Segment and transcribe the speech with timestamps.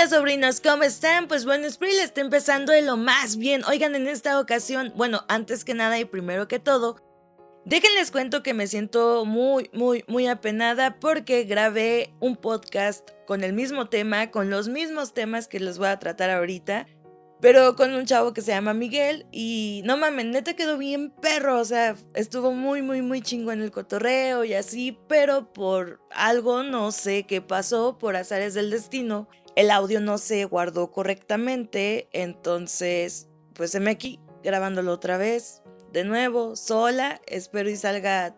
[0.00, 0.60] Hey, ¿qué onda, sobrinos?
[0.62, 1.28] ¿Cómo están?
[1.28, 3.62] Pues bueno, Spree está empezando de lo más bien.
[3.64, 6.96] Oigan, en esta ocasión, bueno, antes que nada y primero que todo,
[7.66, 13.52] déjenles cuento que me siento muy, muy, muy apenada porque grabé un podcast con el
[13.52, 16.86] mismo tema, con los mismos temas que les voy a tratar ahorita.
[17.40, 21.58] Pero con un chavo que se llama Miguel y no mames, neta quedó bien perro,
[21.58, 26.62] o sea, estuvo muy, muy, muy chingo en el cotorreo y así, pero por algo
[26.62, 33.28] no sé qué pasó, por azares del destino, el audio no se guardó correctamente, entonces
[33.54, 38.36] pues me aquí grabándolo otra vez, de nuevo, sola, espero y salga,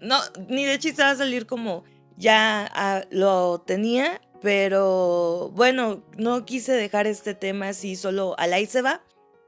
[0.00, 0.18] no,
[0.48, 1.84] ni de chiste va a salir como
[2.16, 8.66] ya ah, lo tenía, pero bueno, no quise dejar este tema así solo al ahí
[8.66, 9.02] se va.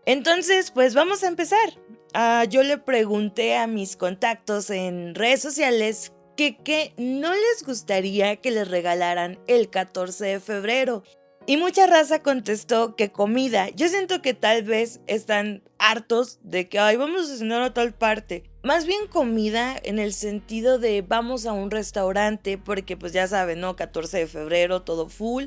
[0.04, 1.78] Entonces, pues vamos a empezar.
[2.14, 8.36] Ah, yo le pregunté a mis contactos en redes sociales que, que no les gustaría
[8.36, 11.02] que les regalaran el 14 de febrero.
[11.44, 13.68] Y mucha raza contestó que comida.
[13.70, 17.92] Yo siento que tal vez están hartos de que, ay, vamos a cenar a tal
[17.92, 18.44] parte.
[18.62, 23.60] Más bien comida en el sentido de vamos a un restaurante porque pues ya saben,
[23.60, 23.74] ¿no?
[23.74, 25.46] 14 de febrero, todo full.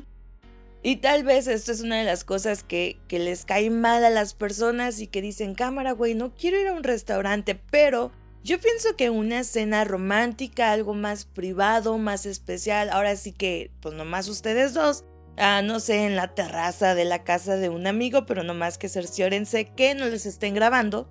[0.82, 4.10] Y tal vez esto es una de las cosas que, que les cae mal a
[4.10, 8.12] las personas y que dicen, cámara, güey, no quiero ir a un restaurante, pero
[8.44, 13.94] yo pienso que una cena romántica, algo más privado, más especial, ahora sí que, pues
[13.94, 15.04] nomás ustedes dos,
[15.36, 18.88] ah, no sé, en la terraza de la casa de un amigo, pero nomás que
[18.88, 21.10] cerciórense que no les estén grabando.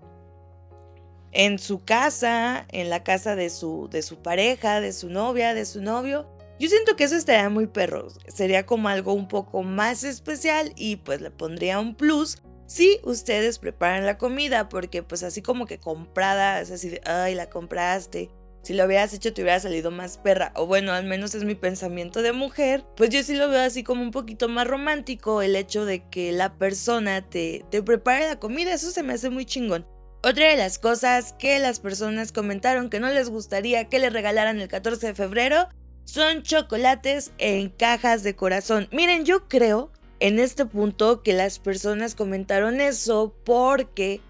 [1.32, 5.66] En su casa, en la casa de su, de su pareja, de su novia, de
[5.66, 6.30] su novio.
[6.58, 8.08] Yo siento que eso estaría muy perro.
[8.28, 13.60] Sería como algo un poco más especial y pues le pondría un plus si ustedes
[13.60, 18.30] preparan la comida, porque pues así como que comprada, es así de, ay, la compraste
[18.66, 20.52] si lo hubieras hecho te hubiera salido más perra.
[20.56, 22.84] O bueno, al menos es mi pensamiento de mujer.
[22.98, 26.32] Pues yo sí lo veo así como un poquito más romántico el hecho de que
[26.32, 28.74] la persona te, te prepare la comida.
[28.74, 29.86] Eso se me hace muy chingón.
[30.24, 34.60] Otra de las cosas que las personas comentaron que no les gustaría que le regalaran
[34.60, 35.70] el 14 de febrero
[36.06, 38.88] son chocolates en cajas de corazón.
[38.92, 44.22] Miren, yo creo en este punto que las personas comentaron eso porque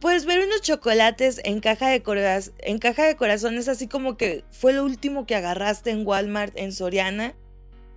[0.00, 2.02] pues ver unos chocolates en caja de,
[2.58, 6.56] en caja de corazón es así como que fue lo último que agarraste en Walmart
[6.56, 7.34] en Soriana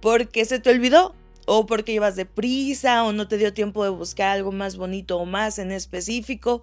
[0.02, 1.16] porque se te olvidó
[1.48, 5.26] o porque ibas deprisa o no te dio tiempo de buscar algo más bonito o
[5.26, 6.62] más en específico.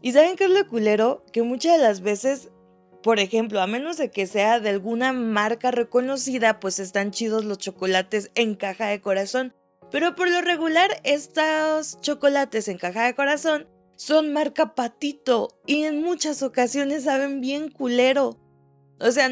[0.00, 1.24] Y saben qué es lo culero?
[1.32, 2.48] Que muchas de las veces,
[3.02, 7.58] por ejemplo, a menos de que sea de alguna marca reconocida, pues están chidos los
[7.58, 9.52] chocolates en caja de corazón.
[9.90, 16.02] Pero por lo regular, estos chocolates en caja de corazón son marca patito y en
[16.02, 18.38] muchas ocasiones saben bien culero.
[19.00, 19.30] O sea,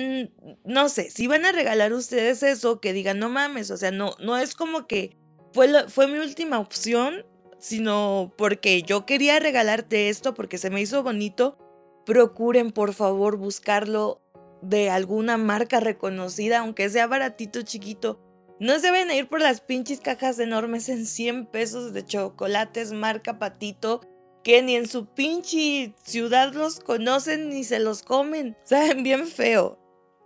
[0.65, 4.15] no sé, si van a regalar ustedes eso, que digan, no mames, o sea, no,
[4.19, 5.17] no es como que
[5.53, 7.25] fue, fue mi última opción,
[7.59, 11.59] sino porque yo quería regalarte esto porque se me hizo bonito.
[12.07, 14.23] Procuren, por favor, buscarlo
[14.63, 18.21] de alguna marca reconocida, aunque sea baratito, chiquito.
[18.61, 22.93] No se ven a ir por las pinches cajas enormes en 100 pesos de chocolates
[22.93, 24.01] marca patito
[24.43, 28.57] que ni en su pinche ciudad los conocen ni se los comen.
[28.65, 29.79] Saben bien feo.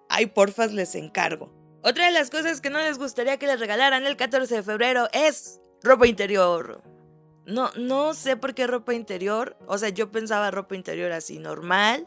[0.09, 1.53] Ay, porfas, les encargo.
[1.83, 5.09] Otra de las cosas que no les gustaría que les regalaran el 14 de febrero
[5.13, 6.83] es ropa interior.
[7.45, 9.59] No, no sé por qué ropa interior.
[9.67, 12.07] O sea, yo pensaba ropa interior así normal,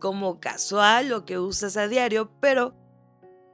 [0.00, 2.74] como casual, lo que usas a diario, pero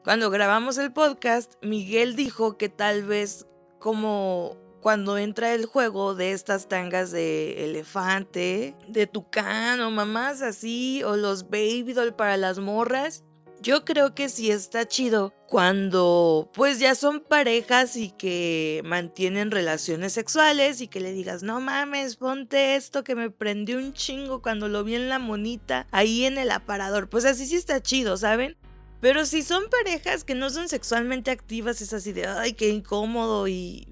[0.09, 3.47] cuando grabamos el podcast, Miguel dijo que tal vez
[3.79, 11.03] como cuando entra el juego de estas tangas de elefante, de tucán o mamás así,
[11.05, 13.23] o los baby doll para las morras.
[13.61, 20.15] Yo creo que sí está chido cuando pues ya son parejas y que mantienen relaciones
[20.15, 24.69] sexuales y que le digas, no mames, ponte esto que me prendió un chingo cuando
[24.69, 27.11] lo vi en la monita ahí en el aparador.
[27.11, 28.57] Pues así sí está chido, ¿saben?
[29.01, 33.47] Pero si son parejas que no son sexualmente activas, es así de, ay, qué incómodo
[33.47, 33.87] y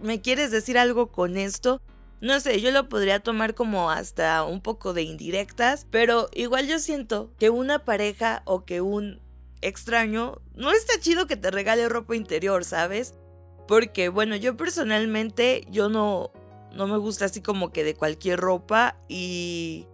[0.00, 1.80] ¿me quieres decir algo con esto?
[2.20, 6.78] No sé, yo lo podría tomar como hasta un poco de indirectas, pero igual yo
[6.78, 9.20] siento que una pareja o que un
[9.60, 13.14] extraño no está chido que te regale ropa interior, ¿sabes?
[13.66, 16.30] Porque bueno, yo personalmente yo no
[16.72, 19.86] no me gusta así como que de cualquier ropa y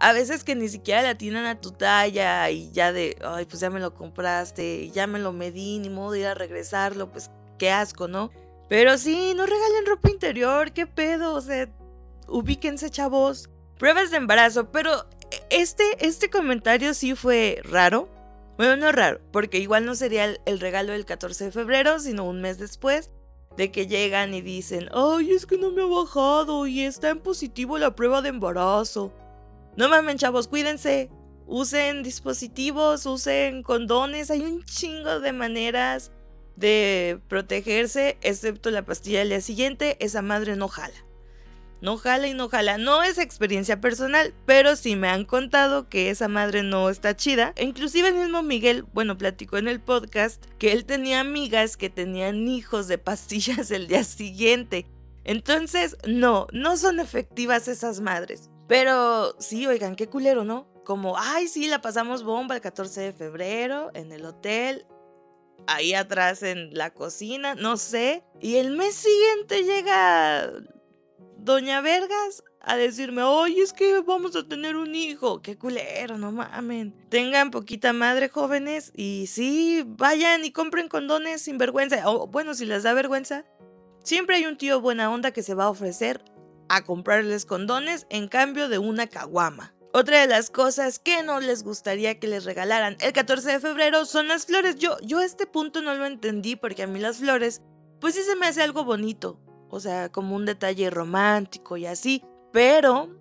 [0.00, 3.60] a veces que ni siquiera la tienen a tu talla y ya de, ay, pues
[3.60, 7.30] ya me lo compraste, ya me lo medí, ni modo de ir a regresarlo, pues
[7.58, 8.30] qué asco, ¿no?
[8.70, 11.68] Pero sí, no regalen ropa interior, qué pedo, o sea,
[12.28, 13.50] ubíquense chavos.
[13.78, 15.06] Pruebas de embarazo, pero
[15.50, 18.08] este, este comentario sí fue raro.
[18.56, 22.40] Bueno, no raro, porque igual no sería el, regalo del 14 de febrero, sino un
[22.40, 23.10] mes después
[23.56, 27.20] de que llegan y dicen, ay, es que no me ha bajado y está en
[27.20, 29.12] positivo la prueba de embarazo.
[29.76, 31.10] No mamen, chavos, cuídense.
[31.46, 36.12] Usen dispositivos, usen condones, hay un chingo de maneras
[36.56, 40.94] de protegerse, excepto la pastilla del día siguiente, esa madre no jala.
[41.80, 42.76] No jala y no jala.
[42.76, 47.54] No es experiencia personal, pero sí me han contado que esa madre no está chida.
[47.56, 51.88] E inclusive el mismo Miguel, bueno, platicó en el podcast que él tenía amigas que
[51.88, 54.86] tenían hijos de pastillas el día siguiente.
[55.24, 58.50] Entonces, no, no son efectivas esas madres.
[58.70, 60.68] Pero sí, oigan, qué culero, ¿no?
[60.84, 64.86] Como, ay, sí, la pasamos bomba el 14 de febrero en el hotel
[65.66, 68.22] ahí atrás en la cocina, no sé.
[68.40, 70.52] Y el mes siguiente llega
[71.38, 75.42] Doña Vergas a decirme, oye, es que vamos a tener un hijo.
[75.42, 76.94] Qué culero, no mamen.
[77.08, 78.92] Tengan poquita madre, jóvenes.
[78.94, 82.08] Y sí, vayan y compren condones sin vergüenza.
[82.08, 83.44] O bueno, si les da vergüenza,
[84.04, 86.22] siempre hay un tío buena onda que se va a ofrecer
[86.70, 89.74] a comprarles condones en cambio de una caguama.
[89.92, 94.04] Otra de las cosas que no les gustaría que les regalaran el 14 de febrero
[94.04, 94.76] son las flores.
[94.76, 97.60] Yo, yo a este punto no lo entendí porque a mí las flores,
[98.00, 99.40] pues sí se me hace algo bonito.
[99.68, 102.22] O sea, como un detalle romántico y así.
[102.52, 103.18] Pero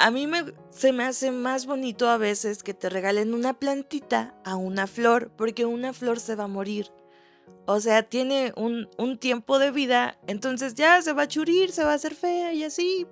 [0.00, 4.34] a mí me, se me hace más bonito a veces que te regalen una plantita
[4.44, 6.90] a una flor, porque una flor se va a morir.
[7.66, 11.84] O sea, tiene un, un tiempo de vida, entonces ya se va a churir, se
[11.84, 13.06] va a hacer fea y así.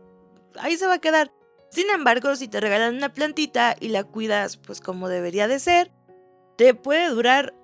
[0.59, 1.33] Ahí se va a quedar.
[1.71, 5.91] Sin embargo, si te regalan una plantita y la cuidas pues como debería de ser,
[6.57, 7.55] te puede durar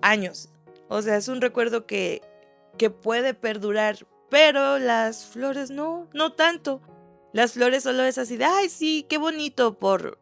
[0.00, 0.50] años.
[0.88, 2.22] O sea, es un recuerdo que,
[2.78, 3.98] que puede perdurar,
[4.30, 6.80] pero las flores no, no tanto.
[7.32, 10.18] Las flores solo es así de, ay, sí, qué bonito por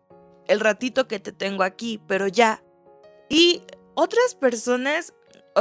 [0.47, 2.63] el ratito que te tengo aquí, pero ya.
[3.29, 3.63] Y
[3.95, 5.15] otras personas,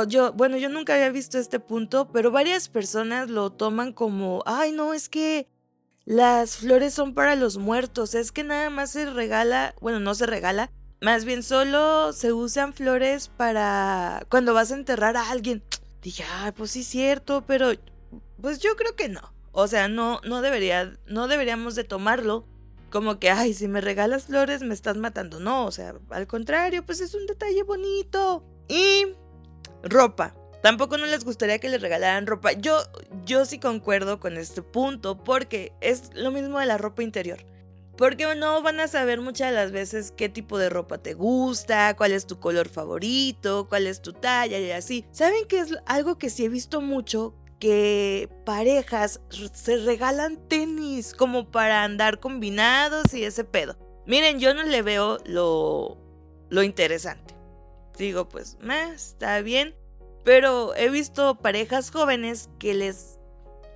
[0.05, 4.71] yo, bueno, yo nunca había visto este punto, pero varias personas lo toman como, ay,
[4.71, 5.47] no, es que
[6.05, 10.25] las flores son para los muertos, es que nada más se regala, bueno, no se
[10.25, 10.71] regala,
[11.01, 15.63] más bien solo se usan flores para cuando vas a enterrar a alguien.
[16.01, 17.71] Dije, ay, pues sí es cierto, pero
[18.41, 19.33] pues yo creo que no.
[19.51, 22.45] O sea, no, no debería, no deberíamos de tomarlo
[22.89, 25.39] como que, ay, si me regalas flores me estás matando.
[25.39, 28.43] No, o sea, al contrario, pues es un detalle bonito.
[28.69, 29.07] Y
[29.89, 30.36] ropa.
[30.62, 32.51] Tampoco no les gustaría que les regalaran ropa.
[32.54, 32.80] Yo,
[33.25, 37.39] yo sí concuerdo con este punto porque es lo mismo de la ropa interior.
[37.98, 42.12] Porque no van a saber muchas las veces qué tipo de ropa te gusta, cuál
[42.12, 45.06] es tu color favorito, cuál es tu talla y así.
[45.12, 47.34] ¿Saben qué es algo que sí he visto mucho?
[47.60, 49.19] Que parejas
[49.54, 53.78] se regalan tenis como para andar combinados y ese pedo.
[54.06, 55.98] Miren, yo no le veo lo,
[56.50, 57.37] lo interesante.
[57.97, 58.57] Digo, pues,
[58.94, 59.75] está bien.
[60.23, 63.17] Pero he visto parejas jóvenes que les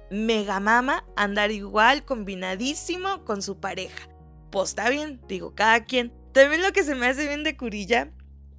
[0.09, 4.09] mega mama andar igual, combinadísimo con su pareja.
[4.51, 6.12] Pues está bien, digo, cada quien.
[6.33, 8.12] También lo que se me hace bien de curilla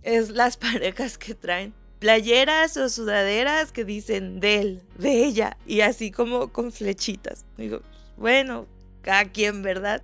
[0.03, 5.83] es las parejas que traen playeras o sudaderas que dicen de él, de ella, y
[5.83, 7.45] así como con flechitas.
[7.57, 7.81] Digo,
[8.17, 8.67] bueno,
[9.03, 10.03] cada quien, ¿verdad?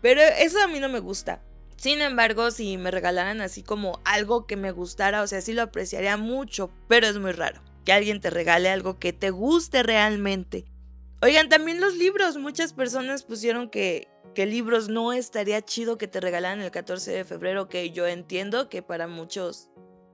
[0.00, 1.42] Pero eso a mí no me gusta.
[1.76, 5.62] Sin embargo, si me regalaran así como algo que me gustara, o sea, sí lo
[5.62, 10.64] apreciaría mucho, pero es muy raro que alguien te regale algo que te guste realmente.
[11.22, 16.60] Oigan, también los libros, muchas personas pusieron que, libros no estaría chido que te regalaran
[16.60, 19.70] el 14 de febrero, que yo entiendo que para muchos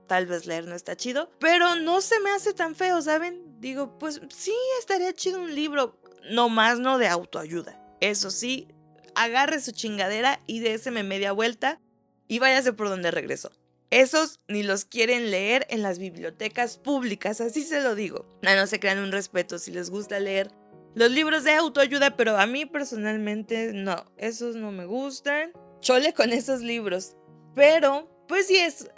[0.07, 3.59] tal vez leer no está chido, pero no se me hace tan feo, ¿saben?
[3.59, 7.77] Digo, pues sí, estaría chido un libro, no más no de autoayuda.
[7.99, 8.69] Eso sí,
[9.15, 11.79] agarre su chingadera y déseme media vuelta
[12.27, 13.51] y váyase por donde regresó.
[13.89, 18.25] Esos ni los quieren leer en las bibliotecas públicas, así se lo digo.
[18.41, 20.51] No, no se crean un respeto si les gusta leer
[20.95, 25.51] los libros de autoayuda, pero a mí personalmente no, esos no me gustan.
[25.79, 27.15] Chole con esos libros.
[27.55, 28.89] Pero, pues si es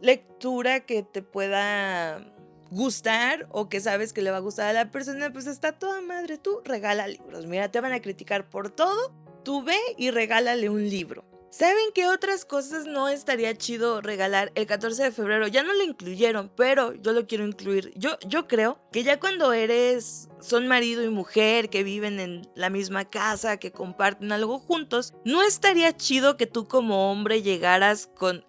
[0.00, 2.26] lectura que te pueda
[2.70, 6.00] gustar o que sabes que le va a gustar a la persona, pues está toda
[6.00, 6.38] madre.
[6.38, 7.46] Tú regala libros.
[7.46, 9.14] Mira, te van a criticar por todo,
[9.44, 11.24] tú ve y regálale un libro.
[11.50, 15.46] ¿Saben qué otras cosas no estaría chido regalar el 14 de febrero?
[15.46, 17.92] Ya no lo incluyeron, pero yo lo quiero incluir.
[17.94, 22.70] Yo, yo creo que ya cuando eres, son marido y mujer, que viven en la
[22.70, 28.44] misma casa, que comparten algo juntos, no estaría chido que tú como hombre llegaras con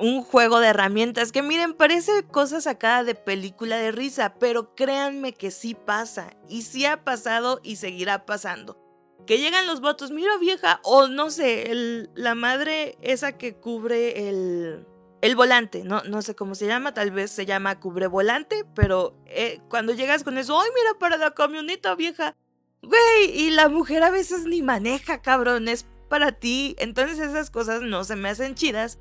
[0.00, 5.34] un juego de herramientas que miren, parece cosa sacada de película de risa, pero créanme
[5.34, 8.89] que sí pasa, y sí ha pasado y seguirá pasando
[9.30, 14.84] que llegan los votos, mira vieja, o no sé, la madre esa que cubre el,
[15.20, 19.60] el volante, no, no sé cómo se llama, tal vez se llama cubrevolante, pero eh,
[19.68, 22.34] cuando llegas con eso, ¡ay, mira para la camioneta vieja!
[22.82, 26.74] Güey, y la mujer a veces ni maneja, cabrón, es para ti.
[26.80, 28.98] Entonces esas cosas no se me hacen chidas,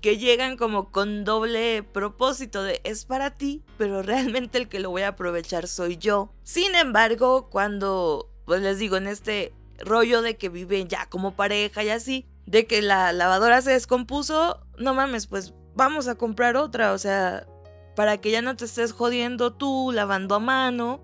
[0.00, 4.90] que llegan como con doble propósito de es para ti, pero realmente el que lo
[4.90, 6.32] voy a aprovechar soy yo.
[6.44, 11.84] Sin embargo, cuando, pues les digo, en este rollo de que viven ya como pareja
[11.84, 16.92] y así, de que la lavadora se descompuso, no mames, pues vamos a comprar otra,
[16.92, 17.46] o sea,
[17.96, 21.00] para que ya no te estés jodiendo tú lavando a mano.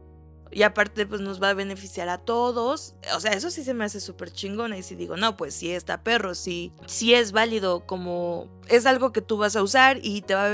[0.54, 2.94] Y aparte, pues nos va a beneficiar a todos.
[3.16, 4.76] O sea, eso sí se me hace súper chingona.
[4.76, 9.22] Y si digo, no, pues sí está perro, sí, es válido, como es algo que
[9.22, 10.52] tú vas a usar y te va a,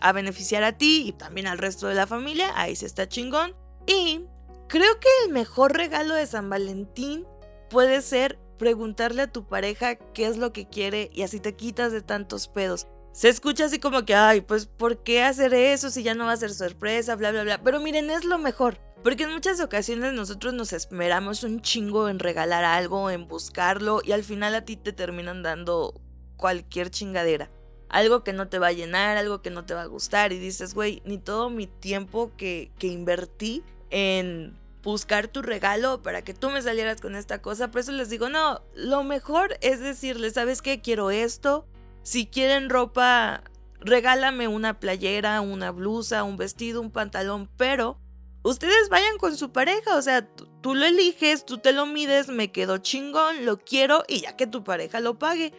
[0.00, 3.56] a beneficiar a ti y también al resto de la familia, ahí se está chingón.
[3.88, 4.20] Y
[4.68, 7.26] creo que el mejor regalo de San Valentín
[7.70, 11.92] puede ser preguntarle a tu pareja qué es lo que quiere y así te quitas
[11.92, 12.86] de tantos pedos.
[13.12, 16.32] Se escucha así como que, ay, pues, ¿por qué hacer eso si ya no va
[16.32, 17.16] a ser sorpresa?
[17.16, 17.62] Bla, bla, bla.
[17.62, 18.78] Pero miren, es lo mejor.
[19.02, 24.12] Porque en muchas ocasiones nosotros nos esmeramos un chingo en regalar algo, en buscarlo, y
[24.12, 25.98] al final a ti te terminan dando
[26.36, 27.50] cualquier chingadera.
[27.88, 30.38] Algo que no te va a llenar, algo que no te va a gustar, y
[30.38, 36.32] dices, güey, ni todo mi tiempo que, que invertí en buscar tu regalo para que
[36.32, 37.70] tú me salieras con esta cosa.
[37.70, 40.80] Por eso les digo, no, lo mejor es decirles, ¿sabes qué?
[40.80, 41.66] Quiero esto.
[42.04, 43.42] Si quieren ropa,
[43.80, 47.98] regálame una playera, una blusa, un vestido, un pantalón, pero
[48.44, 50.26] ustedes vayan con su pareja, o sea,
[50.60, 54.46] tú, lo eliges, tú te lo mides, me quedo chingón, lo quiero y ya que
[54.46, 55.52] tu pareja lo pague.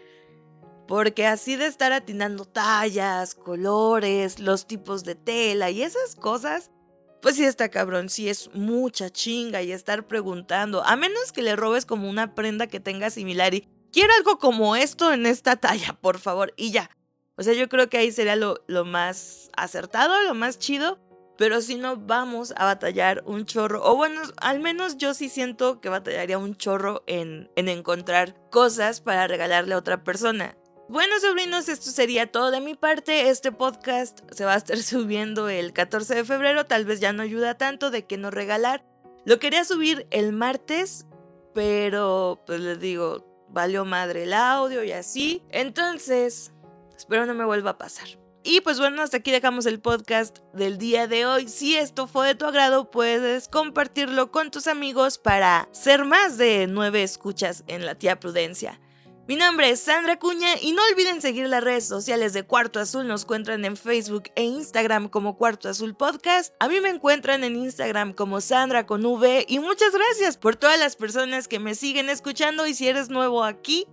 [0.87, 6.71] Porque así de estar atinando tallas, colores, los tipos de tela y esas cosas,
[7.21, 11.55] pues sí está cabrón, sí es mucha chinga y estar preguntando, a menos que le
[11.55, 15.97] robes como una prenda que tenga similar y quiero algo como esto en esta talla,
[16.01, 16.89] por favor, y ya.
[17.35, 20.99] O sea, yo creo que ahí sería lo, lo más acertado, lo más chido,
[21.37, 25.79] pero si no vamos a batallar un chorro, o bueno, al menos yo sí siento
[25.79, 30.57] que batallaría un chorro en, en encontrar cosas para regalarle a otra persona.
[30.89, 33.27] Bueno, sobrinos, esto sería todo de mi parte.
[33.27, 36.65] Este podcast se va a estar subiendo el 14 de febrero.
[36.65, 38.85] Tal vez ya no ayuda tanto de que no regalar.
[39.25, 41.05] Lo quería subir el martes,
[41.53, 45.43] pero pues les digo, valió madre el audio y así.
[45.49, 46.53] Entonces,
[46.95, 48.07] espero no me vuelva a pasar.
[48.43, 51.49] Y pues bueno, hasta aquí dejamos el podcast del día de hoy.
[51.49, 56.65] Si esto fue de tu agrado, puedes compartirlo con tus amigos para ser más de
[56.67, 58.79] nueve escuchas en la tía Prudencia.
[59.27, 63.05] Mi nombre es Sandra Cuña y no olviden seguir las redes sociales de Cuarto Azul.
[63.05, 66.53] Nos encuentran en Facebook e Instagram como Cuarto Azul Podcast.
[66.61, 69.45] A mí me encuentran en Instagram como Sandra con V.
[69.49, 72.67] Y muchas gracias por todas las personas que me siguen escuchando.
[72.67, 73.85] Y si eres nuevo aquí,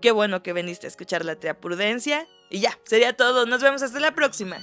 [0.00, 2.26] qué bueno que veniste a escuchar la tía Prudencia.
[2.48, 3.44] Y ya, sería todo.
[3.44, 4.56] Nos vemos hasta la próxima.